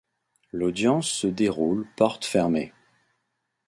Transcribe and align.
L'audience 0.51 1.07
se 1.11 1.27
déroule 1.27 1.87
porte 1.95 2.25
fermée. 2.25 2.73